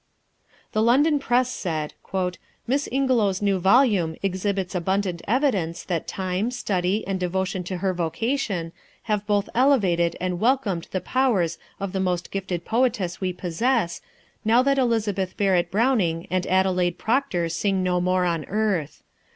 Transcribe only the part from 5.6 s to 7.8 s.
that time, study, and devotion to